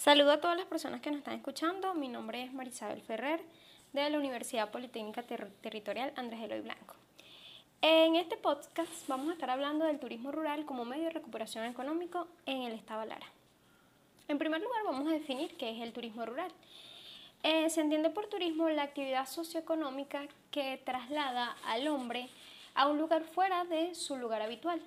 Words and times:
Saludo 0.00 0.32
a 0.32 0.40
todas 0.40 0.56
las 0.56 0.64
personas 0.64 1.02
que 1.02 1.10
nos 1.10 1.18
están 1.18 1.34
escuchando. 1.34 1.92
Mi 1.92 2.08
nombre 2.08 2.42
es 2.42 2.54
Marisabel 2.54 3.02
Ferrer 3.02 3.38
de 3.92 4.08
la 4.08 4.16
Universidad 4.16 4.70
Politécnica 4.70 5.22
Territorial 5.22 6.14
Andrés 6.16 6.40
Eloy 6.40 6.62
Blanco. 6.62 6.94
En 7.82 8.16
este 8.16 8.38
podcast 8.38 9.06
vamos 9.08 9.28
a 9.28 9.34
estar 9.34 9.50
hablando 9.50 9.84
del 9.84 10.00
turismo 10.00 10.32
rural 10.32 10.64
como 10.64 10.86
medio 10.86 11.04
de 11.04 11.10
recuperación 11.10 11.66
económico 11.66 12.28
en 12.46 12.62
el 12.62 12.72
estado 12.72 13.04
Lara. 13.04 13.26
En 14.26 14.38
primer 14.38 14.62
lugar 14.62 14.82
vamos 14.86 15.06
a 15.06 15.10
definir 15.12 15.54
qué 15.58 15.68
es 15.68 15.82
el 15.82 15.92
turismo 15.92 16.24
rural. 16.24 16.50
Eh, 17.42 17.68
se 17.68 17.82
entiende 17.82 18.08
por 18.08 18.26
turismo 18.26 18.70
la 18.70 18.84
actividad 18.84 19.26
socioeconómica 19.26 20.22
que 20.50 20.80
traslada 20.82 21.58
al 21.66 21.86
hombre 21.88 22.30
a 22.74 22.88
un 22.88 22.96
lugar 22.96 23.24
fuera 23.24 23.66
de 23.66 23.94
su 23.94 24.16
lugar 24.16 24.40
habitual, 24.40 24.80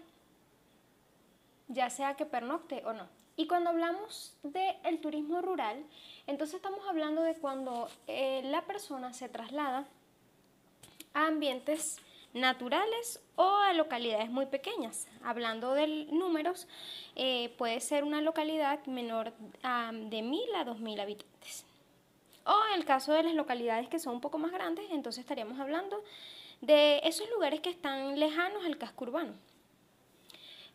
ya 1.68 1.92
sea 1.92 2.16
que 2.16 2.26
pernocte 2.26 2.82
o 2.84 2.94
no. 2.94 3.23
Y 3.36 3.48
cuando 3.48 3.72
hablamos 3.72 4.38
del 4.44 5.00
turismo 5.02 5.42
rural, 5.42 5.84
entonces 6.28 6.56
estamos 6.56 6.88
hablando 6.88 7.24
de 7.24 7.36
cuando 7.36 7.90
eh, 8.08 8.42
la 8.46 8.62
persona 8.62 9.12
se 9.14 9.28
traslada 9.28 9.88
a 11.14 11.28
ambientes 11.28 11.98
naturales 12.34 13.22
o 13.36 13.48
a 13.48 13.74
localidades 13.74 14.30
muy 14.30 14.46
pequeñas. 14.46 15.08
Hablando 15.24 15.74
de 15.74 15.88
números, 16.12 16.68
eh, 17.16 17.54
puede 17.58 17.80
ser 17.80 18.04
una 18.04 18.22
localidad 18.22 18.86
menor 18.86 19.32
de 19.32 20.20
1.000 20.22 20.56
a 20.56 20.66
2.000 20.66 21.02
habitantes. 21.02 21.66
O 22.46 22.56
en 22.72 22.80
el 22.80 22.86
caso 22.86 23.14
de 23.14 23.24
las 23.24 23.34
localidades 23.34 23.88
que 23.88 24.00
son 24.00 24.16
un 24.16 24.22
poco 24.22 24.38
más 24.38 24.52
grandes, 24.52 24.86
entonces 24.92 25.22
estaríamos 25.22 25.60
hablando 25.60 26.04
de 26.62 27.00
esos 27.04 27.30
lugares 27.32 27.62
que 27.62 27.70
están 27.70 28.20
lejanos 28.20 28.66
al 28.66 28.78
casco 28.78 29.06
urbano. 29.06 29.34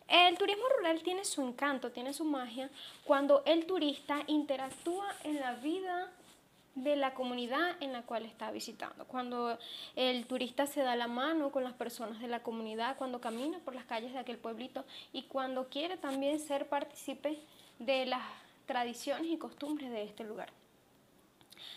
El 0.09 0.37
turismo 0.37 0.63
rural 0.77 1.03
tiene 1.03 1.23
su 1.23 1.41
encanto, 1.41 1.91
tiene 1.91 2.13
su 2.13 2.25
magia 2.25 2.69
cuando 3.05 3.43
el 3.45 3.67
turista 3.67 4.23
interactúa 4.25 5.05
en 5.23 5.39
la 5.39 5.53
vida 5.53 6.11
de 6.73 6.95
la 6.95 7.13
comunidad 7.13 7.75
en 7.79 7.93
la 7.93 8.01
cual 8.01 8.25
está 8.25 8.51
visitando. 8.51 9.05
Cuando 9.05 9.59
el 9.95 10.25
turista 10.25 10.65
se 10.65 10.81
da 10.81 10.95
la 10.95 11.07
mano 11.07 11.51
con 11.51 11.63
las 11.63 11.73
personas 11.73 12.19
de 12.21 12.27
la 12.27 12.41
comunidad, 12.41 12.97
cuando 12.97 13.21
camina 13.21 13.59
por 13.59 13.75
las 13.75 13.85
calles 13.85 14.13
de 14.13 14.19
aquel 14.19 14.37
pueblito 14.37 14.83
y 15.13 15.23
cuando 15.23 15.69
quiere 15.69 15.97
también 15.97 16.39
ser 16.39 16.67
partícipe 16.67 17.37
de 17.77 18.05
las 18.07 18.23
tradiciones 18.65 19.27
y 19.31 19.37
costumbres 19.37 19.91
de 19.91 20.03
este 20.03 20.23
lugar. 20.23 20.49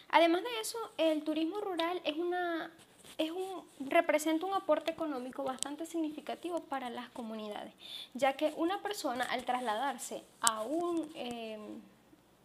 Además 0.09 0.43
de 0.43 0.61
eso, 0.61 0.79
el 0.99 1.23
turismo 1.23 1.61
rural 1.61 2.01
es 2.05 2.17
una 2.17 2.71
es 3.19 3.31
un, 3.31 3.65
representa 3.89 4.47
un 4.47 4.55
aporte 4.55 4.91
económico 4.91 5.45
bastante 5.45 5.87
significativo 5.87 6.61
para 6.61 6.91
las 6.91 7.09
comunidades, 7.11 7.73
ya 8.15 8.35
que 8.35 8.53
una 8.57 8.83
persona 8.83 9.25
al 9.25 9.45
trasladarse 9.45 10.23
a, 10.41 10.63
un, 10.63 11.11
eh, 11.15 11.59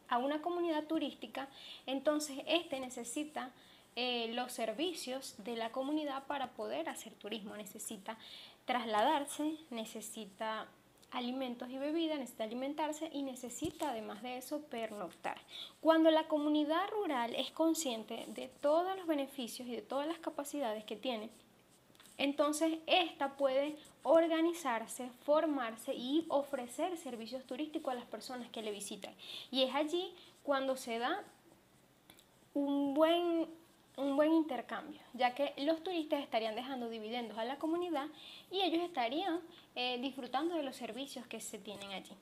a 0.09 0.17
una 0.17 0.41
comunidad 0.41 0.83
turística, 0.85 1.47
entonces 1.85 2.39
éste 2.47 2.79
necesita 2.79 3.51
eh, 3.95 4.31
los 4.33 4.51
servicios 4.51 5.35
de 5.39 5.55
la 5.55 5.71
comunidad 5.71 6.23
para 6.27 6.51
poder 6.51 6.87
hacer 6.89 7.13
turismo, 7.13 7.57
necesita 7.57 8.17
trasladarse, 8.65 9.55
necesita 9.71 10.67
alimentos 11.11 11.69
y 11.69 11.77
bebidas, 11.77 12.19
necesita 12.19 12.43
alimentarse 12.43 13.09
y 13.13 13.23
necesita 13.23 13.91
además 13.91 14.21
de 14.21 14.37
eso 14.37 14.61
pernoctar. 14.63 15.39
Cuando 15.81 16.11
la 16.11 16.27
comunidad 16.27 16.89
rural 16.91 17.33
es 17.35 17.51
consciente 17.51 18.25
de 18.27 18.49
todos 18.61 18.95
los 18.97 19.07
beneficios 19.07 19.67
y 19.67 19.75
de 19.75 19.81
todas 19.81 20.07
las 20.07 20.19
capacidades 20.19 20.83
que 20.83 20.95
tiene, 20.95 21.29
entonces 22.17 22.79
esta 22.87 23.37
puede 23.37 23.77
organizarse, 24.03 25.09
formarse 25.23 25.93
y 25.93 26.25
ofrecer 26.29 26.97
servicios 26.97 27.43
turísticos 27.45 27.91
a 27.91 27.95
las 27.95 28.05
personas 28.05 28.49
que 28.49 28.61
le 28.61 28.71
visitan. 28.71 29.13
Y 29.51 29.63
es 29.63 29.75
allí 29.75 30.13
cuando 30.43 30.77
se 30.77 30.97
da 30.97 31.23
un 32.53 32.93
buen 32.93 33.47
un 33.97 34.15
buen 34.15 34.31
intercambio, 34.31 35.01
ya 35.13 35.33
que 35.33 35.53
los 35.57 35.83
turistas 35.83 36.21
estarían 36.21 36.55
dejando 36.55 36.87
dividendos 36.87 37.37
a 37.37 37.45
la 37.45 37.57
comunidad 37.57 38.07
y 38.51 38.61
ellos 38.61 38.83
estarían 38.83 39.41
eh, 39.75 39.97
disfrutando 39.99 40.55
de 40.55 40.63
los 40.63 40.75
servicios 40.75 41.25
que 41.27 41.41
se 41.41 41.57
tienen 41.57 41.91
allí. 41.91 42.13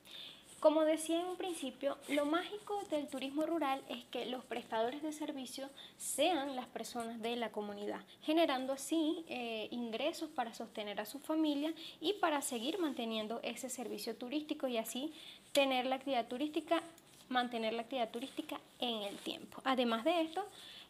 Como 0.58 0.84
decía 0.86 1.20
en 1.20 1.26
un 1.26 1.36
principio, 1.36 1.98
lo 2.08 2.24
mágico 2.24 2.82
del 2.90 3.08
turismo 3.08 3.44
rural 3.44 3.82
es 3.90 4.04
que 4.06 4.24
los 4.24 4.42
prestadores 4.42 5.02
de 5.02 5.12
servicios 5.12 5.70
sean 5.98 6.56
las 6.56 6.66
personas 6.66 7.20
de 7.20 7.36
la 7.36 7.52
comunidad, 7.52 8.00
generando 8.22 8.72
así 8.72 9.22
eh, 9.28 9.68
ingresos 9.70 10.30
para 10.30 10.54
sostener 10.54 10.98
a 10.98 11.04
su 11.04 11.18
familia 11.18 11.74
y 12.00 12.14
para 12.14 12.40
seguir 12.40 12.78
manteniendo 12.78 13.38
ese 13.42 13.68
servicio 13.68 14.16
turístico 14.16 14.66
y 14.66 14.78
así 14.78 15.12
tener 15.52 15.84
la 15.84 15.96
actividad 15.96 16.26
turística, 16.26 16.82
mantener 17.28 17.74
la 17.74 17.82
actividad 17.82 18.10
turística 18.10 18.58
en 18.80 19.02
el 19.02 19.18
tiempo. 19.18 19.60
Además 19.62 20.04
de 20.04 20.22
esto, 20.22 20.42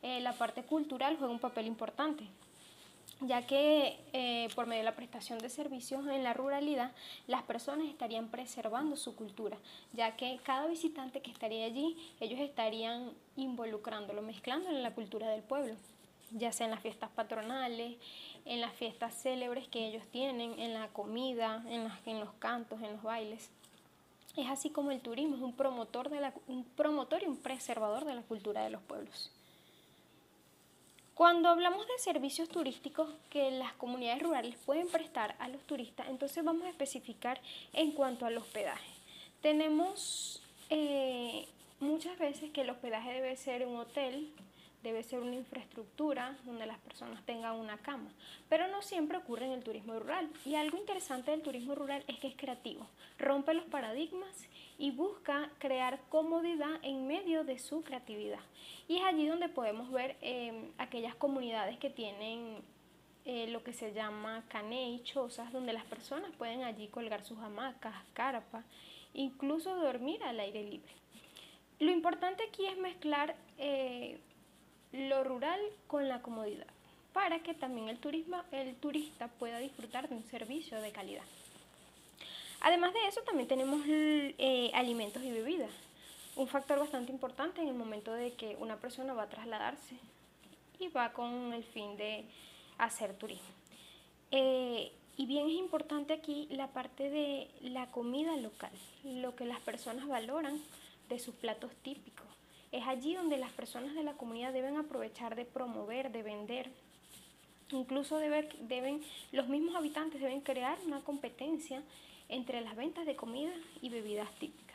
eh, 0.06 0.20
la 0.20 0.32
parte 0.32 0.62
cultural 0.62 1.16
juega 1.18 1.32
un 1.32 1.40
papel 1.40 1.66
importante, 1.66 2.28
ya 3.22 3.44
que 3.44 3.98
eh, 4.12 4.48
por 4.54 4.66
medio 4.66 4.82
de 4.82 4.90
la 4.90 4.94
prestación 4.94 5.40
de 5.40 5.48
servicios 5.48 6.06
en 6.06 6.22
la 6.22 6.32
ruralidad, 6.32 6.92
las 7.26 7.42
personas 7.42 7.88
estarían 7.88 8.28
preservando 8.28 8.96
su 8.96 9.16
cultura, 9.16 9.56
ya 9.92 10.14
que 10.14 10.38
cada 10.44 10.68
visitante 10.68 11.22
que 11.22 11.32
estaría 11.32 11.64
allí, 11.64 11.96
ellos 12.20 12.38
estarían 12.38 13.10
involucrándolo, 13.36 14.22
mezclándolo 14.22 14.76
en 14.76 14.84
la 14.84 14.94
cultura 14.94 15.28
del 15.28 15.42
pueblo, 15.42 15.74
ya 16.30 16.52
sea 16.52 16.66
en 16.66 16.70
las 16.70 16.82
fiestas 16.82 17.10
patronales, 17.10 17.96
en 18.44 18.60
las 18.60 18.74
fiestas 18.74 19.12
célebres 19.12 19.66
que 19.66 19.88
ellos 19.88 20.04
tienen, 20.12 20.56
en 20.60 20.74
la 20.74 20.86
comida, 20.88 21.64
en, 21.68 21.90
en 22.04 22.20
los 22.20 22.32
cantos, 22.34 22.80
en 22.80 22.92
los 22.92 23.02
bailes. 23.02 23.50
Es 24.36 24.48
así 24.48 24.70
como 24.70 24.92
el 24.92 25.00
turismo 25.00 25.34
es 25.34 25.42
un 25.42 25.54
promotor, 25.54 26.10
de 26.10 26.20
la, 26.20 26.32
un 26.46 26.62
promotor 26.62 27.24
y 27.24 27.26
un 27.26 27.38
preservador 27.38 28.04
de 28.04 28.14
la 28.14 28.22
cultura 28.22 28.62
de 28.62 28.70
los 28.70 28.82
pueblos. 28.82 29.32
Cuando 31.16 31.48
hablamos 31.48 31.86
de 31.86 31.98
servicios 31.98 32.46
turísticos 32.50 33.08
que 33.30 33.50
las 33.50 33.72
comunidades 33.72 34.22
rurales 34.22 34.54
pueden 34.66 34.86
prestar 34.86 35.34
a 35.38 35.48
los 35.48 35.62
turistas, 35.62 36.08
entonces 36.10 36.44
vamos 36.44 36.64
a 36.64 36.68
especificar 36.68 37.40
en 37.72 37.92
cuanto 37.92 38.26
al 38.26 38.36
hospedaje. 38.36 38.90
Tenemos 39.40 40.42
eh, 40.68 41.48
muchas 41.80 42.18
veces 42.18 42.50
que 42.50 42.60
el 42.60 42.68
hospedaje 42.68 43.14
debe 43.14 43.34
ser 43.38 43.66
un 43.66 43.76
hotel, 43.76 44.30
debe 44.86 45.02
ser 45.02 45.18
una 45.18 45.34
infraestructura 45.34 46.38
donde 46.44 46.64
las 46.64 46.78
personas 46.78 47.20
tengan 47.26 47.56
una 47.56 47.76
cama, 47.78 48.08
pero 48.48 48.68
no 48.68 48.82
siempre 48.82 49.18
ocurre 49.18 49.46
en 49.46 49.52
el 49.52 49.64
turismo 49.64 49.98
rural. 49.98 50.30
Y 50.44 50.54
algo 50.54 50.78
interesante 50.78 51.32
del 51.32 51.42
turismo 51.42 51.74
rural 51.74 52.04
es 52.06 52.20
que 52.20 52.28
es 52.28 52.36
creativo, 52.36 52.86
rompe 53.18 53.52
los 53.52 53.64
paradigmas 53.64 54.48
y 54.78 54.92
busca 54.92 55.50
crear 55.58 55.98
comodidad 56.08 56.70
en 56.82 57.08
medio 57.08 57.42
de 57.42 57.58
su 57.58 57.82
creatividad. 57.82 58.38
Y 58.86 58.98
es 58.98 59.02
allí 59.02 59.26
donde 59.26 59.48
podemos 59.48 59.90
ver 59.90 60.16
em, 60.20 60.70
aquellas 60.78 61.16
comunidades 61.16 61.78
que 61.78 61.90
tienen 61.90 62.62
eh, 63.24 63.48
lo 63.48 63.64
que 63.64 63.72
se 63.72 63.92
llama 63.92 64.44
caney, 64.48 65.02
chozas, 65.02 65.52
donde 65.52 65.72
las 65.72 65.84
personas 65.86 66.30
pueden 66.38 66.62
allí 66.62 66.86
colgar 66.86 67.24
sus 67.24 67.40
hamacas, 67.40 67.94
carpas, 68.12 68.64
incluso 69.14 69.74
dormir 69.74 70.22
al 70.22 70.38
aire 70.38 70.62
libre. 70.62 70.92
Lo 71.80 71.90
importante 71.90 72.44
aquí 72.44 72.64
es 72.66 72.78
mezclar 72.78 73.34
eh, 73.58 74.20
lo 74.92 75.24
rural 75.24 75.60
con 75.86 76.08
la 76.08 76.22
comodidad, 76.22 76.66
para 77.12 77.40
que 77.40 77.54
también 77.54 77.88
el, 77.88 77.98
turismo, 77.98 78.42
el 78.52 78.74
turista 78.76 79.28
pueda 79.28 79.58
disfrutar 79.58 80.08
de 80.08 80.16
un 80.16 80.24
servicio 80.24 80.80
de 80.80 80.92
calidad. 80.92 81.24
Además 82.60 82.94
de 82.94 83.06
eso, 83.06 83.20
también 83.22 83.48
tenemos 83.48 83.82
eh, 83.86 84.70
alimentos 84.74 85.22
y 85.22 85.30
bebidas. 85.30 85.70
Un 86.36 86.48
factor 86.48 86.78
bastante 86.78 87.12
importante 87.12 87.60
en 87.60 87.68
el 87.68 87.74
momento 87.74 88.12
de 88.12 88.32
que 88.32 88.56
una 88.58 88.76
persona 88.76 89.14
va 89.14 89.22
a 89.22 89.28
trasladarse 89.28 89.96
y 90.78 90.88
va 90.88 91.12
con 91.12 91.52
el 91.52 91.64
fin 91.64 91.96
de 91.96 92.24
hacer 92.78 93.14
turismo. 93.14 93.46
Eh, 94.30 94.92
y 95.16 95.26
bien 95.26 95.46
es 95.46 95.54
importante 95.54 96.12
aquí 96.12 96.46
la 96.50 96.68
parte 96.68 97.08
de 97.08 97.48
la 97.62 97.86
comida 97.90 98.36
local, 98.36 98.72
lo 99.04 99.34
que 99.34 99.46
las 99.46 99.60
personas 99.60 100.06
valoran 100.06 100.60
de 101.08 101.18
sus 101.18 101.34
platos 101.34 101.70
típicos. 101.82 102.25
Es 102.72 102.86
allí 102.86 103.14
donde 103.14 103.36
las 103.36 103.52
personas 103.52 103.94
de 103.94 104.02
la 104.02 104.14
comunidad 104.14 104.52
deben 104.52 104.76
aprovechar 104.76 105.36
de 105.36 105.44
promover, 105.44 106.10
de 106.10 106.22
vender. 106.22 106.70
Incluso 107.70 108.18
deben, 108.18 109.02
los 109.32 109.48
mismos 109.48 109.74
habitantes 109.74 110.20
deben 110.20 110.40
crear 110.40 110.78
una 110.86 111.00
competencia 111.00 111.82
entre 112.28 112.60
las 112.60 112.76
ventas 112.76 113.06
de 113.06 113.16
comida 113.16 113.52
y 113.80 113.88
bebidas 113.88 114.30
típicas. 114.38 114.66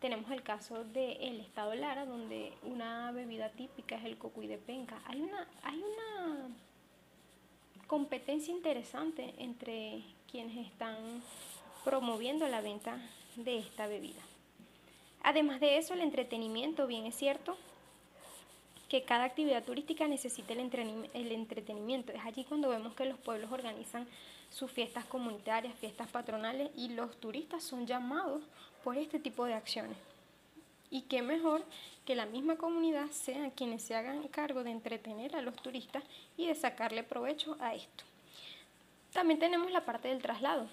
Tenemos 0.00 0.30
el 0.30 0.42
caso 0.42 0.84
del 0.84 1.40
estado 1.40 1.74
Lara, 1.74 2.06
donde 2.06 2.54
una 2.62 3.12
bebida 3.12 3.50
típica 3.50 3.96
es 3.96 4.04
el 4.06 4.16
cocuy 4.16 4.46
de 4.46 4.56
penca. 4.56 4.98
Hay 5.06 5.20
una, 5.20 5.46
hay 5.62 5.78
una 5.78 6.48
competencia 7.86 8.54
interesante 8.54 9.34
entre 9.38 10.02
quienes 10.30 10.66
están 10.66 11.22
promoviendo 11.84 12.48
la 12.48 12.60
venta 12.62 12.98
de 13.36 13.58
esta 13.58 13.86
bebida. 13.86 14.22
Además 15.22 15.60
de 15.60 15.78
eso, 15.78 15.94
el 15.94 16.00
entretenimiento, 16.00 16.86
bien 16.86 17.06
es 17.06 17.14
cierto, 17.14 17.56
que 18.90 19.04
cada 19.04 19.24
actividad 19.24 19.62
turística 19.62 20.08
necesita 20.08 20.52
el, 20.52 21.32
entretenimiento. 21.32 22.12
Es 22.12 22.24
allí 22.24 22.44
cuando 22.44 22.68
vemos 22.68 22.94
que 22.94 23.04
los 23.04 23.18
pueblos 23.18 23.52
organizan 23.52 24.08
sus 24.50 24.70
fiestas 24.70 25.04
comunitarias, 25.04 25.78
fiestas 25.78 26.08
patronales 26.08 26.70
y 26.76 26.88
los 26.88 27.16
turistas 27.20 27.62
son 27.62 27.86
llamados 27.86 28.42
por 28.82 28.96
este 28.96 29.20
tipo 29.20 29.44
de 29.44 29.54
acciones. 29.54 29.96
Y 30.90 31.02
qué 31.02 31.22
mejor 31.22 31.62
que 32.04 32.16
la 32.16 32.26
misma 32.26 32.56
comunidad 32.56 33.08
sea 33.12 33.52
quienes 33.52 33.82
se 33.84 33.94
hagan 33.94 34.26
cargo 34.26 34.64
de 34.64 34.72
entretener 34.72 35.36
a 35.36 35.42
los 35.42 35.54
turistas 35.54 36.02
y 36.36 36.46
de 36.46 36.56
sacarle 36.56 37.04
provecho 37.04 37.56
a 37.60 37.76
esto. 37.76 38.02
También 39.12 39.38
tenemos 39.38 39.70
la 39.70 39.84
parte 39.84 40.08
del 40.08 40.20
traslado. 40.20 40.66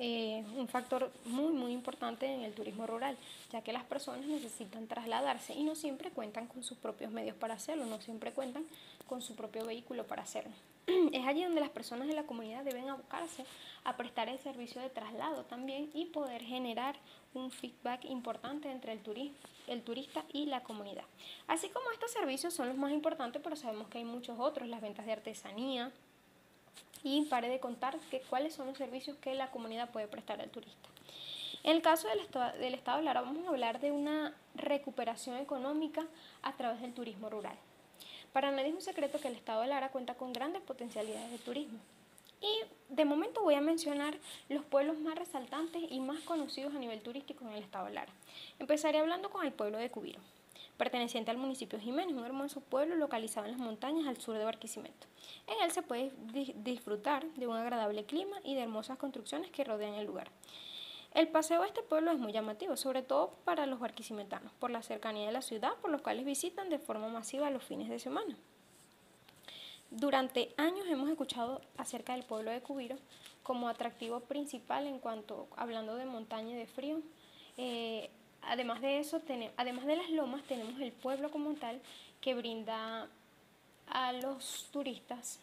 Eh, 0.00 0.44
un 0.56 0.68
factor 0.68 1.10
muy 1.24 1.52
muy 1.52 1.72
importante 1.72 2.32
en 2.32 2.42
el 2.42 2.52
turismo 2.52 2.86
rural, 2.86 3.16
ya 3.50 3.62
que 3.62 3.72
las 3.72 3.82
personas 3.82 4.26
necesitan 4.26 4.86
trasladarse 4.86 5.54
y 5.54 5.64
no 5.64 5.74
siempre 5.74 6.10
cuentan 6.10 6.46
con 6.46 6.62
sus 6.62 6.78
propios 6.78 7.10
medios 7.10 7.36
para 7.36 7.54
hacerlo, 7.54 7.84
no 7.84 8.00
siempre 8.00 8.30
cuentan 8.30 8.64
con 9.08 9.22
su 9.22 9.34
propio 9.34 9.66
vehículo 9.66 10.06
para 10.06 10.22
hacerlo. 10.22 10.52
Es 11.12 11.26
allí 11.26 11.42
donde 11.42 11.60
las 11.60 11.70
personas 11.70 12.06
de 12.06 12.14
la 12.14 12.22
comunidad 12.22 12.62
deben 12.62 12.88
abocarse 12.88 13.44
a 13.82 13.96
prestar 13.96 14.28
el 14.28 14.38
servicio 14.38 14.80
de 14.80 14.88
traslado 14.88 15.44
también 15.46 15.90
y 15.92 16.06
poder 16.06 16.42
generar 16.42 16.94
un 17.34 17.50
feedback 17.50 18.04
importante 18.04 18.70
entre 18.70 18.92
el, 18.92 19.00
el 19.66 19.82
turista 19.82 20.24
y 20.32 20.46
la 20.46 20.62
comunidad. 20.62 21.04
Así 21.48 21.70
como 21.70 21.90
estos 21.90 22.12
servicios 22.12 22.54
son 22.54 22.68
los 22.68 22.76
más 22.76 22.92
importantes, 22.92 23.42
pero 23.42 23.56
sabemos 23.56 23.88
que 23.88 23.98
hay 23.98 24.04
muchos 24.04 24.38
otros, 24.38 24.68
las 24.68 24.80
ventas 24.80 25.06
de 25.06 25.12
artesanía, 25.12 25.90
y 27.02 27.24
pare 27.26 27.48
de 27.48 27.60
contar 27.60 27.98
que, 28.10 28.20
cuáles 28.20 28.54
son 28.54 28.66
los 28.66 28.78
servicios 28.78 29.16
que 29.18 29.34
la 29.34 29.50
comunidad 29.50 29.90
puede 29.90 30.08
prestar 30.08 30.40
al 30.40 30.50
turista. 30.50 30.88
En 31.64 31.76
el 31.76 31.82
caso 31.82 32.08
del 32.08 32.20
estado, 32.20 32.56
del 32.58 32.74
estado 32.74 33.02
Lara 33.02 33.20
vamos 33.20 33.46
a 33.46 33.50
hablar 33.50 33.80
de 33.80 33.90
una 33.90 34.34
recuperación 34.54 35.36
económica 35.36 36.06
a 36.42 36.56
través 36.56 36.80
del 36.80 36.94
turismo 36.94 37.28
rural. 37.28 37.56
Para 38.32 38.50
nadie 38.50 38.68
es 38.68 38.74
un 38.74 38.82
secreto 38.82 39.18
que 39.18 39.28
el 39.28 39.34
estado 39.34 39.62
de 39.62 39.68
Lara 39.68 39.88
cuenta 39.88 40.14
con 40.14 40.32
grandes 40.32 40.62
potencialidades 40.62 41.30
de 41.30 41.38
turismo. 41.38 41.78
Y 42.40 42.94
de 42.94 43.04
momento 43.04 43.42
voy 43.42 43.54
a 43.54 43.60
mencionar 43.60 44.16
los 44.48 44.64
pueblos 44.64 44.98
más 45.00 45.16
resaltantes 45.16 45.82
y 45.90 45.98
más 45.98 46.20
conocidos 46.20 46.74
a 46.74 46.78
nivel 46.78 47.00
turístico 47.00 47.44
en 47.44 47.52
el 47.52 47.64
estado 47.64 47.86
de 47.86 47.94
Lara. 47.94 48.12
Empezaré 48.60 48.98
hablando 48.98 49.30
con 49.30 49.44
el 49.44 49.52
pueblo 49.52 49.78
de 49.78 49.90
Cubiro 49.90 50.20
perteneciente 50.78 51.30
al 51.30 51.36
municipio 51.36 51.78
Jiménez, 51.78 52.16
un 52.16 52.24
hermoso 52.24 52.60
pueblo 52.60 52.96
localizado 52.96 53.46
en 53.46 53.52
las 53.52 53.60
montañas 53.60 54.06
al 54.06 54.16
sur 54.16 54.38
de 54.38 54.44
Barquisimeto. 54.44 55.06
En 55.46 55.62
él 55.62 55.72
se 55.72 55.82
puede 55.82 56.12
disfrutar 56.54 57.26
de 57.34 57.46
un 57.46 57.56
agradable 57.56 58.04
clima 58.04 58.36
y 58.44 58.54
de 58.54 58.62
hermosas 58.62 58.96
construcciones 58.96 59.50
que 59.50 59.64
rodean 59.64 59.94
el 59.94 60.06
lugar. 60.06 60.30
El 61.14 61.28
paseo 61.28 61.62
a 61.62 61.66
este 61.66 61.82
pueblo 61.82 62.12
es 62.12 62.18
muy 62.18 62.32
llamativo, 62.32 62.76
sobre 62.76 63.02
todo 63.02 63.32
para 63.44 63.66
los 63.66 63.80
barquisimetanos, 63.80 64.52
por 64.52 64.70
la 64.70 64.82
cercanía 64.82 65.26
de 65.26 65.32
la 65.32 65.42
ciudad, 65.42 65.74
por 65.82 65.90
los 65.90 66.00
cuales 66.00 66.24
visitan 66.24 66.68
de 66.70 66.78
forma 66.78 67.08
masiva 67.08 67.50
los 67.50 67.64
fines 67.64 67.88
de 67.88 67.98
semana. 67.98 68.36
Durante 69.90 70.54
años 70.58 70.86
hemos 70.86 71.08
escuchado 71.08 71.62
acerca 71.76 72.12
del 72.12 72.24
pueblo 72.24 72.50
de 72.50 72.60
Cubiro 72.60 72.96
como 73.42 73.68
atractivo 73.68 74.20
principal 74.20 74.86
en 74.86 74.98
cuanto, 74.98 75.48
hablando 75.56 75.96
de 75.96 76.04
montaña 76.04 76.50
y 76.50 76.58
de 76.58 76.66
frío, 76.66 77.00
eh, 77.56 78.10
Además 78.48 78.80
de 78.80 78.98
eso, 78.98 79.20
además 79.58 79.84
de 79.84 79.96
las 79.96 80.08
lomas, 80.08 80.42
tenemos 80.44 80.80
el 80.80 80.90
pueblo 80.90 81.30
como 81.30 81.52
tal 81.54 81.80
que 82.22 82.34
brinda 82.34 83.06
a 83.86 84.12
los 84.14 84.68
turistas 84.72 85.38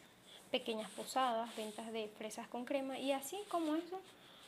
pequeñas 0.50 0.90
posadas, 0.90 1.54
ventas 1.56 1.92
de 1.92 2.08
fresas 2.18 2.48
con 2.48 2.64
crema 2.64 2.98
y 2.98 3.12
así 3.12 3.38
como 3.48 3.76
eso, 3.76 4.00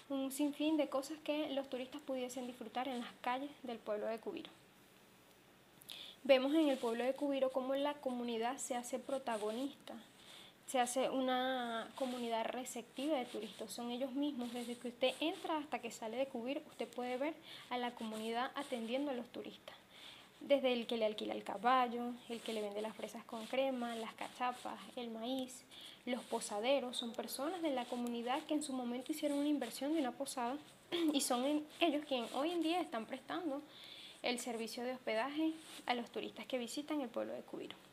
un 0.08 0.32
sinfín 0.32 0.76
de 0.76 0.88
cosas 0.88 1.18
que 1.22 1.50
los 1.50 1.70
turistas 1.70 2.00
pudiesen 2.00 2.48
disfrutar 2.48 2.88
en 2.88 2.98
las 2.98 3.12
calles 3.20 3.50
del 3.62 3.78
pueblo 3.78 4.06
de 4.06 4.18
Cubiro. 4.18 4.50
Vemos 6.24 6.52
en 6.52 6.68
el 6.68 6.78
pueblo 6.78 7.04
de 7.04 7.14
Cubiro 7.14 7.52
cómo 7.52 7.76
la 7.76 7.94
comunidad 7.94 8.56
se 8.56 8.74
hace 8.74 8.98
protagonista 8.98 9.94
se 10.68 10.78
hace 10.78 11.08
una 11.08 11.88
comunidad 11.94 12.44
receptiva 12.44 13.16
de 13.16 13.24
turistas. 13.24 13.72
Son 13.72 13.90
ellos 13.90 14.12
mismos, 14.12 14.52
desde 14.52 14.76
que 14.76 14.88
usted 14.88 15.14
entra 15.18 15.56
hasta 15.56 15.78
que 15.78 15.90
sale 15.90 16.18
de 16.18 16.26
Cubir, 16.26 16.62
usted 16.68 16.86
puede 16.86 17.16
ver 17.16 17.34
a 17.70 17.78
la 17.78 17.94
comunidad 17.94 18.50
atendiendo 18.54 19.10
a 19.10 19.14
los 19.14 19.26
turistas. 19.32 19.74
Desde 20.40 20.74
el 20.74 20.86
que 20.86 20.98
le 20.98 21.06
alquila 21.06 21.32
el 21.32 21.42
caballo, 21.42 22.12
el 22.28 22.40
que 22.40 22.52
le 22.52 22.60
vende 22.60 22.82
las 22.82 22.94
fresas 22.94 23.24
con 23.24 23.46
crema, 23.46 23.96
las 23.96 24.12
cachapas, 24.12 24.78
el 24.94 25.10
maíz, 25.10 25.64
los 26.04 26.22
posaderos, 26.24 26.98
son 26.98 27.12
personas 27.14 27.62
de 27.62 27.70
la 27.70 27.86
comunidad 27.86 28.42
que 28.42 28.54
en 28.54 28.62
su 28.62 28.74
momento 28.74 29.10
hicieron 29.10 29.38
una 29.38 29.48
inversión 29.48 29.94
de 29.94 30.00
una 30.00 30.12
posada 30.12 30.58
y 31.14 31.22
son 31.22 31.64
ellos 31.80 32.04
quienes 32.06 32.30
hoy 32.34 32.50
en 32.50 32.62
día 32.62 32.80
están 32.82 33.06
prestando 33.06 33.62
el 34.22 34.38
servicio 34.38 34.84
de 34.84 34.92
hospedaje 34.92 35.54
a 35.86 35.94
los 35.94 36.10
turistas 36.10 36.44
que 36.44 36.58
visitan 36.58 37.00
el 37.00 37.08
pueblo 37.08 37.32
de 37.32 37.40
Cubiro. 37.40 37.87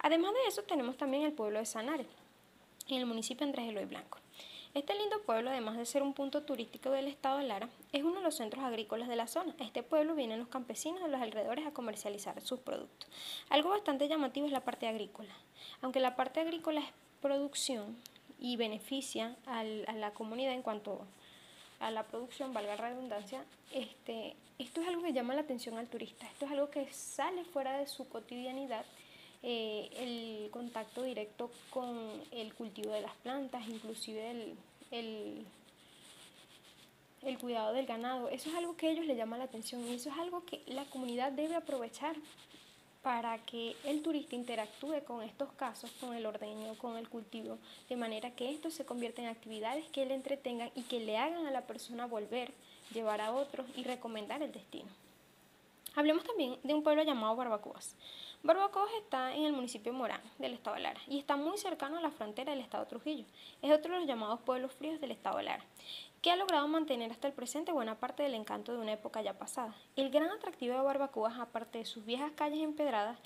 Además 0.00 0.32
de 0.32 0.48
eso, 0.48 0.62
tenemos 0.62 0.96
también 0.96 1.24
el 1.24 1.32
pueblo 1.32 1.58
de 1.58 1.66
Sanare, 1.66 2.06
en 2.88 2.98
el 2.98 3.06
municipio 3.06 3.46
Andrés 3.46 3.68
Eloy 3.68 3.84
Blanco. 3.84 4.18
Este 4.74 4.94
lindo 4.94 5.22
pueblo, 5.22 5.50
además 5.50 5.76
de 5.76 5.86
ser 5.86 6.02
un 6.02 6.12
punto 6.12 6.42
turístico 6.42 6.90
del 6.90 7.08
estado 7.08 7.38
de 7.38 7.44
Lara, 7.44 7.68
es 7.92 8.04
uno 8.04 8.16
de 8.16 8.22
los 8.22 8.36
centros 8.36 8.62
agrícolas 8.62 9.08
de 9.08 9.16
la 9.16 9.26
zona. 9.26 9.54
Este 9.58 9.82
pueblo 9.82 10.14
vienen 10.14 10.38
los 10.38 10.48
campesinos 10.48 11.02
de 11.02 11.08
los 11.08 11.20
alrededores 11.20 11.66
a 11.66 11.72
comercializar 11.72 12.40
sus 12.42 12.60
productos. 12.60 13.08
Algo 13.48 13.70
bastante 13.70 14.08
llamativo 14.08 14.46
es 14.46 14.52
la 14.52 14.60
parte 14.60 14.86
agrícola. 14.86 15.32
Aunque 15.80 16.00
la 16.00 16.16
parte 16.16 16.40
agrícola 16.40 16.80
es 16.80 16.86
producción 17.20 17.96
y 18.38 18.56
beneficia 18.56 19.36
a 19.46 19.64
la 19.64 20.12
comunidad 20.12 20.52
en 20.52 20.62
cuanto 20.62 21.00
a 21.80 21.90
la 21.90 22.04
producción, 22.04 22.52
valga 22.52 22.76
la 22.76 22.88
redundancia, 22.90 23.44
este, 23.72 24.36
esto 24.58 24.80
es 24.82 24.88
algo 24.88 25.02
que 25.02 25.12
llama 25.12 25.34
la 25.34 25.40
atención 25.40 25.78
al 25.78 25.88
turista. 25.88 26.26
Esto 26.26 26.44
es 26.44 26.52
algo 26.52 26.70
que 26.70 26.92
sale 26.92 27.44
fuera 27.44 27.78
de 27.78 27.86
su 27.86 28.08
cotidianidad 28.08 28.84
eh, 29.42 29.88
el 29.96 30.50
contacto 30.50 31.02
directo 31.02 31.50
con 31.70 31.96
el 32.32 32.54
cultivo 32.54 32.90
de 32.90 33.02
las 33.02 33.14
plantas, 33.16 33.68
inclusive 33.68 34.30
el, 34.30 34.54
el, 34.90 35.46
el, 37.22 37.38
cuidado 37.38 37.72
del 37.72 37.86
ganado. 37.86 38.28
Eso 38.28 38.50
es 38.50 38.56
algo 38.56 38.76
que 38.76 38.88
a 38.88 38.90
ellos 38.90 39.06
les 39.06 39.16
llama 39.16 39.38
la 39.38 39.44
atención 39.44 39.86
y 39.86 39.94
eso 39.94 40.10
es 40.10 40.18
algo 40.18 40.44
que 40.44 40.62
la 40.66 40.84
comunidad 40.86 41.32
debe 41.32 41.54
aprovechar 41.54 42.16
para 43.02 43.38
que 43.38 43.76
el 43.84 44.02
turista 44.02 44.34
interactúe 44.34 45.04
con 45.06 45.22
estos 45.22 45.52
casos, 45.52 45.90
con 46.00 46.14
el 46.14 46.26
ordeño, 46.26 46.76
con 46.76 46.96
el 46.96 47.08
cultivo, 47.08 47.58
de 47.88 47.96
manera 47.96 48.32
que 48.32 48.50
esto 48.50 48.70
se 48.70 48.84
convierta 48.84 49.22
en 49.22 49.28
actividades 49.28 49.88
que 49.90 50.04
le 50.04 50.14
entretengan 50.14 50.70
y 50.74 50.82
que 50.82 51.00
le 51.00 51.16
hagan 51.16 51.46
a 51.46 51.52
la 51.52 51.66
persona 51.66 52.06
volver, 52.06 52.52
llevar 52.92 53.20
a 53.20 53.32
otros 53.32 53.66
y 53.76 53.84
recomendar 53.84 54.42
el 54.42 54.52
destino. 54.52 54.88
Hablemos 55.98 56.22
también 56.22 56.60
de 56.62 56.74
un 56.74 56.84
pueblo 56.84 57.02
llamado 57.02 57.34
Barbacoas. 57.34 57.96
Barbacoas 58.44 58.88
está 59.02 59.34
en 59.34 59.46
el 59.46 59.52
municipio 59.52 59.92
Morán, 59.92 60.20
del 60.38 60.54
estado 60.54 60.76
de 60.76 60.82
Lara, 60.82 61.00
y 61.08 61.18
está 61.18 61.34
muy 61.34 61.58
cercano 61.58 61.98
a 61.98 62.00
la 62.00 62.12
frontera 62.12 62.52
del 62.52 62.60
estado 62.60 62.84
de 62.84 62.90
Trujillo. 62.90 63.24
Es 63.62 63.72
otro 63.72 63.92
de 63.92 63.98
los 63.98 64.08
llamados 64.08 64.38
pueblos 64.42 64.70
fríos 64.70 65.00
del 65.00 65.10
estado 65.10 65.38
de 65.38 65.42
Lara, 65.42 65.64
que 66.22 66.30
ha 66.30 66.36
logrado 66.36 66.68
mantener 66.68 67.10
hasta 67.10 67.26
el 67.26 67.34
presente 67.34 67.72
buena 67.72 67.98
parte 67.98 68.22
del 68.22 68.34
encanto 68.34 68.70
de 68.70 68.78
una 68.78 68.92
época 68.92 69.22
ya 69.22 69.36
pasada. 69.40 69.74
El 69.96 70.10
gran 70.10 70.30
atractivo 70.30 70.76
de 70.76 70.82
Barbacoas, 70.82 71.36
aparte 71.36 71.78
de 71.78 71.84
sus 71.84 72.04
viejas 72.04 72.30
calles 72.36 72.62
empedradas 72.62 73.18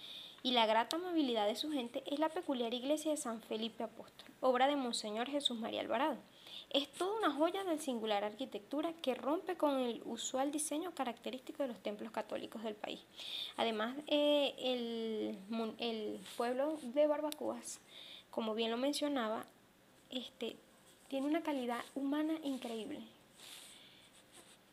y 0.42 0.52
la 0.52 0.64
grata 0.64 0.96
amabilidad 0.96 1.46
de 1.46 1.56
su 1.56 1.70
gente, 1.70 2.02
es 2.06 2.18
la 2.18 2.30
peculiar 2.30 2.72
iglesia 2.72 3.10
de 3.10 3.18
San 3.18 3.42
Felipe 3.42 3.84
Apóstol, 3.84 4.30
obra 4.40 4.66
de 4.66 4.76
Monseñor 4.76 5.28
Jesús 5.28 5.58
María 5.58 5.82
Alvarado. 5.82 6.16
Es 6.70 6.88
toda 6.88 7.18
una 7.18 7.30
joya 7.30 7.64
de 7.64 7.78
singular 7.78 8.24
arquitectura 8.24 8.92
que 9.02 9.14
rompe 9.14 9.56
con 9.56 9.78
el 9.78 10.02
usual 10.04 10.50
diseño 10.50 10.92
característico 10.94 11.62
de 11.62 11.68
los 11.68 11.82
templos 11.82 12.10
católicos 12.12 12.62
del 12.62 12.74
país. 12.74 13.00
Además, 13.56 13.96
eh, 14.06 14.54
el, 14.58 15.38
el, 15.78 16.20
pueblo 16.36 16.78
de 16.82 17.06
Barbacoas, 17.06 17.80
como 18.30 18.54
bien 18.54 18.70
lo 18.70 18.76
mencionaba, 18.76 19.44
este, 20.10 20.56
tiene 21.08 21.26
una 21.26 21.42
calidad 21.42 21.80
humana 21.94 22.34
increíble. 22.42 23.00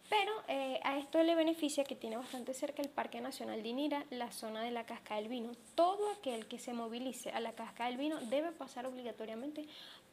Pero 0.09 0.31
eh, 0.48 0.79
a 0.83 0.98
esto 0.98 1.21
le 1.21 1.36
beneficia 1.36 1.83
que 1.83 1.95
tiene 1.95 2.17
bastante 2.17 2.53
cerca 2.53 2.81
el 2.81 2.89
Parque 2.89 3.21
Nacional 3.21 3.62
de 3.62 3.69
Inira, 3.69 4.05
la 4.09 4.31
zona 4.31 4.63
de 4.63 4.71
la 4.71 4.86
Casca 4.86 5.15
del 5.15 5.27
Vino. 5.27 5.51
Todo 5.75 6.09
aquel 6.12 6.48
que 6.48 6.57
se 6.57 6.74
movilice 6.74 7.29
a 7.29 7.39
la 7.39 7.53
Casca 7.53 7.86
del 7.86 7.98
Vino 7.98 8.19
debe 8.21 8.51
pasar 8.51 8.88
obligatoriamente 8.88 9.67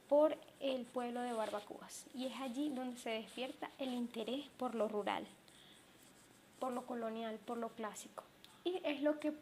por 0.08 0.36
el 0.60 0.84
pueblo 0.84 1.20
de 1.20 1.32
Barbacoas 1.32 2.06
y 2.14 2.26
es 2.26 2.40
allí 2.40 2.70
donde 2.70 2.98
se 2.98 3.10
despierta 3.10 3.70
el 3.78 3.92
interés 3.92 4.46
por 4.56 4.74
lo 4.74 4.88
rural, 4.88 5.26
por 6.58 6.72
lo 6.72 6.86
colonial, 6.86 7.38
por 7.44 7.58
lo 7.58 7.70
clásico. 7.70 8.22
Y 8.64 8.80
es 8.84 9.02
lo 9.02 9.18
que, 9.18 9.32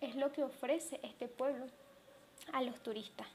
es 0.00 0.14
lo 0.16 0.32
que 0.32 0.42
ofrece 0.42 1.00
este 1.02 1.28
pueblo 1.28 1.66
a 2.52 2.62
los 2.62 2.82
turistas. 2.82 3.26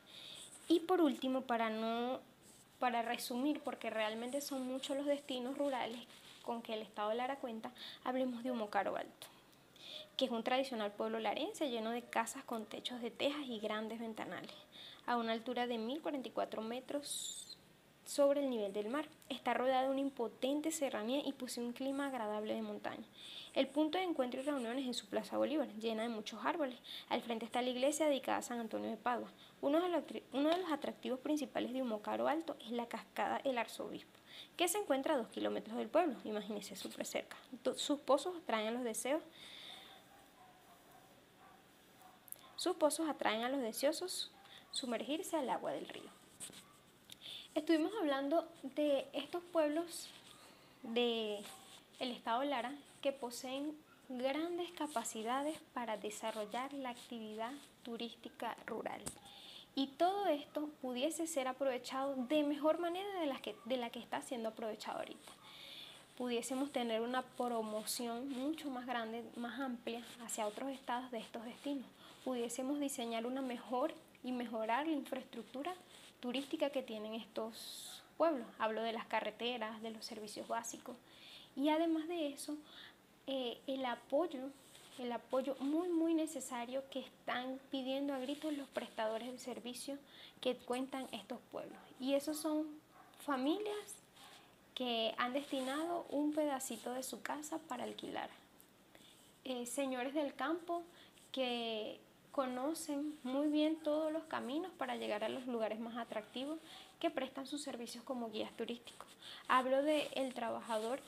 Y 0.67 0.81
por 0.81 1.01
último, 1.01 1.41
para 1.41 1.69
no 1.69 2.19
para 2.79 3.01
resumir, 3.01 3.59
porque 3.59 3.89
realmente 3.89 4.39
son 4.39 4.65
muchos 4.65 4.95
los 4.95 5.05
destinos 5.05 5.57
rurales 5.57 5.99
con 6.43 6.61
que 6.61 6.73
el 6.73 6.81
Estado 6.81 7.13
Lara 7.13 7.35
cuenta, 7.35 7.71
hablemos 8.05 8.41
de 8.41 8.51
Humocaro 8.51 8.95
Alto, 8.95 9.27
que 10.15 10.25
es 10.25 10.31
un 10.31 10.43
tradicional 10.43 10.93
pueblo 10.93 11.19
larense 11.19 11.69
lleno 11.69 11.91
de 11.91 12.03
casas 12.03 12.43
con 12.45 12.65
techos 12.65 13.01
de 13.01 13.11
tejas 13.11 13.45
y 13.47 13.59
grandes 13.59 13.99
ventanales 13.99 14.53
a 15.09 15.17
una 15.17 15.33
altura 15.33 15.65
de 15.65 15.79
1044 15.79 16.61
metros 16.61 17.57
sobre 18.05 18.41
el 18.41 18.49
nivel 18.51 18.71
del 18.73 18.89
mar. 18.89 19.07
Está 19.27 19.55
rodeada 19.55 19.83
de 19.83 19.89
una 19.89 20.01
impotente 20.01 20.71
serranía 20.71 21.27
y 21.27 21.33
posee 21.33 21.63
un 21.63 21.73
clima 21.73 22.05
agradable 22.05 22.53
de 22.53 22.61
montaña. 22.61 23.03
El 23.55 23.67
punto 23.67 23.97
de 23.97 24.03
encuentro 24.03 24.39
y 24.39 24.43
reuniones 24.43 24.87
es 24.87 24.97
su 24.97 25.07
Plaza 25.07 25.35
Bolívar, 25.37 25.67
llena 25.79 26.03
de 26.03 26.09
muchos 26.09 26.45
árboles. 26.45 26.77
Al 27.09 27.23
frente 27.23 27.43
está 27.43 27.63
la 27.63 27.71
iglesia 27.71 28.05
dedicada 28.05 28.37
a 28.37 28.43
San 28.43 28.59
Antonio 28.59 28.87
de 28.87 28.97
Padua. 28.97 29.31
Uno 29.61 29.81
de 29.81 29.89
los, 29.89 30.71
atractivos 30.71 31.19
principales 31.21 31.73
de 31.73 31.81
Humocaro 31.81 32.27
Alto 32.27 32.55
es 32.59 32.69
la 32.69 32.85
cascada 32.85 33.41
El 33.43 33.57
Arzobispo, 33.57 34.19
que 34.57 34.67
se 34.67 34.77
encuentra 34.77 35.15
a 35.15 35.17
dos 35.17 35.29
kilómetros 35.29 35.75
del 35.75 35.89
pueblo. 35.89 36.17
Imagínense, 36.23 36.75
súper 36.75 37.07
cerca. 37.07 37.35
Sus 37.77 37.99
pozos 37.99 38.37
atraen 38.37 38.67
a 38.67 38.71
los 38.71 38.83
deseos. 38.83 39.23
Sus 42.55 42.75
pozos 42.75 43.09
atraen 43.09 43.41
a 43.41 43.49
los 43.49 43.61
deseosos 43.61 44.31
sumergirse 44.71 45.35
al 45.35 45.49
agua 45.49 45.71
del 45.71 45.87
río. 45.87 46.09
Estuvimos 47.55 47.91
hablando 47.99 48.47
de 48.61 49.07
estos 49.13 49.43
pueblos 49.43 50.07
del 50.83 51.43
el 51.99 52.11
estado 52.11 52.43
Lara 52.43 52.73
que 53.01 53.11
poseen 53.11 53.75
grandes 54.07 54.71
capacidades 54.71 55.59
para 55.73 55.97
desarrollar 55.97 56.73
la 56.73 56.89
actividad 56.89 57.51
turística 57.83 58.55
rural. 58.65 59.01
Y 59.75 59.87
todo 59.87 60.27
esto 60.27 60.69
pudiese 60.81 61.27
ser 61.27 61.47
aprovechado 61.47 62.15
de 62.15 62.43
mejor 62.43 62.79
manera 62.79 63.19
de 63.19 63.27
la 63.27 63.39
que, 63.39 63.55
de 63.65 63.77
la 63.77 63.89
que 63.89 63.99
está 63.99 64.21
siendo 64.21 64.49
aprovechado 64.49 64.99
ahorita. 64.99 65.31
Pudiésemos 66.17 66.71
tener 66.71 67.01
una 67.01 67.21
promoción 67.21 68.29
mucho 68.29 68.69
más 68.69 68.85
grande, 68.85 69.23
más 69.37 69.59
amplia 69.59 70.03
hacia 70.21 70.47
otros 70.47 70.69
estados 70.71 71.11
de 71.11 71.19
estos 71.19 71.45
destinos. 71.45 71.85
Pudiésemos 72.25 72.79
diseñar 72.79 73.25
una 73.25 73.41
mejor 73.41 73.93
y 74.23 74.31
mejorar 74.31 74.87
la 74.87 74.93
infraestructura 74.93 75.73
turística 76.19 76.69
que 76.69 76.83
tienen 76.83 77.15
estos 77.15 78.03
pueblos. 78.17 78.47
Hablo 78.57 78.83
de 78.83 78.93
las 78.93 79.05
carreteras, 79.05 79.81
de 79.81 79.91
los 79.91 80.05
servicios 80.05 80.47
básicos. 80.47 80.95
Y 81.55 81.69
además 81.69 82.07
de 82.07 82.27
eso, 82.27 82.57
eh, 83.27 83.59
el 83.67 83.85
apoyo, 83.85 84.49
el 84.97 85.11
apoyo 85.11 85.55
muy, 85.59 85.89
muy 85.89 86.13
necesario 86.13 86.83
que 86.89 86.99
están 86.99 87.59
pidiendo 87.71 88.13
a 88.13 88.19
gritos 88.19 88.53
los 88.53 88.67
prestadores 88.69 89.31
de 89.31 89.39
servicio 89.39 89.97
que 90.41 90.55
cuentan 90.55 91.07
estos 91.11 91.39
pueblos. 91.51 91.77
Y 91.99 92.13
esos 92.13 92.37
son 92.37 92.67
familias 93.25 93.95
que 94.75 95.13
han 95.17 95.33
destinado 95.33 96.05
un 96.09 96.33
pedacito 96.33 96.93
de 96.93 97.03
su 97.03 97.21
casa 97.21 97.59
para 97.67 97.83
alquilar. 97.83 98.29
Eh, 99.43 99.65
señores 99.65 100.13
del 100.13 100.33
campo 100.35 100.83
que 101.31 101.99
conocen 102.39 103.19
muy 103.23 103.49
bien 103.49 103.75
todos 103.83 104.13
los 104.13 104.23
caminos 104.23 104.71
para 104.77 104.95
llegar 104.95 105.25
a 105.25 105.27
los 105.27 105.45
lugares 105.45 105.77
más 105.77 105.97
atractivos 105.97 106.57
que 106.97 107.09
prestan 107.09 107.45
sus 107.45 107.61
servicios 107.61 108.01
como 108.05 108.31
guías 108.31 108.55
turísticos. 108.55 109.09
Hablo 109.49 109.83
de 109.83 110.07
el 110.15 110.33
trabajador 110.33 111.01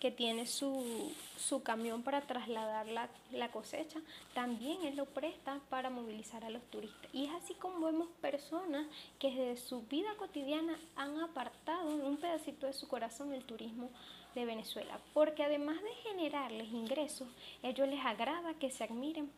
que 0.00 0.10
tiene 0.10 0.48
su, 0.48 1.12
camión 1.62 2.02
para 2.02 2.22
trasladar 2.22 2.88
la, 2.88 3.08
la, 3.30 3.52
cosecha, 3.52 4.00
también 4.34 4.82
él 4.82 4.96
lo 4.96 5.04
presta 5.04 5.60
para 5.70 5.88
movilizar 5.88 6.44
a 6.44 6.50
los 6.50 6.64
turistas. 6.64 7.08
Y 7.12 7.26
es 7.26 7.32
así 7.34 7.54
como 7.54 7.86
vemos 7.86 8.08
personas 8.20 8.88
que 9.20 9.30
desde 9.30 9.56
su 9.56 9.82
vida 9.82 10.16
cotidiana 10.16 10.80
han 10.96 11.20
apartado 11.20 11.90
un 11.90 12.16
pedacito 12.16 12.66
de 12.66 12.72
su 12.72 12.88
corazón 12.88 13.32
el 13.32 13.44
turismo 13.44 13.88
de 14.34 14.44
Venezuela, 14.44 14.98
porque 15.14 15.44
además 15.44 15.80
de 15.80 15.94
generarles 16.10 16.72
ingresos, 16.72 17.28
ellos 17.62 17.86
les 17.86 18.04
agrada 18.04 18.54
que 18.54 18.72
se 18.72 18.82
admiren 18.82 19.30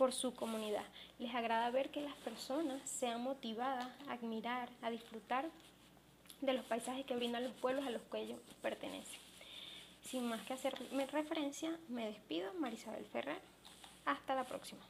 por 0.00 0.14
su 0.14 0.34
comunidad. 0.34 0.84
Les 1.18 1.34
agrada 1.34 1.68
ver 1.68 1.90
que 1.90 2.00
las 2.00 2.14
personas 2.14 2.80
sean 2.88 3.22
motivadas 3.22 3.86
a 4.08 4.14
admirar, 4.14 4.70
a 4.80 4.88
disfrutar 4.88 5.44
de 6.40 6.54
los 6.54 6.64
paisajes 6.64 7.04
que 7.04 7.14
brindan 7.14 7.44
los 7.44 7.52
pueblos 7.52 7.86
a 7.86 7.90
los 7.90 8.00
que 8.10 8.20
ellos 8.20 8.40
pertenecen. 8.62 9.20
Sin 10.00 10.26
más 10.26 10.40
que 10.46 10.54
hacerme 10.54 11.04
referencia, 11.04 11.78
me 11.90 12.06
despido, 12.06 12.50
Marisabel 12.54 13.04
Ferrer. 13.12 13.42
Hasta 14.06 14.34
la 14.34 14.44
próxima. 14.44 14.80